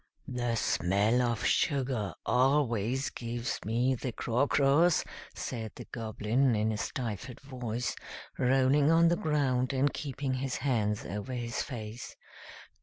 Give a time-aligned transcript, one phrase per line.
[0.27, 5.03] "The smell of sugar always gives me the craw craws,"
[5.35, 7.95] said the Goblin, in a stifled voice,
[8.39, 12.15] rolling on the ground and keeping his hands over his face.